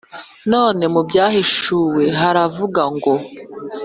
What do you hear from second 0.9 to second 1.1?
mu